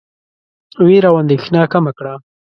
وېره 0.85 1.09
او 1.11 1.15
اندېښنه 1.23 1.61
کمه 1.73 1.91
کړه. 1.97 2.13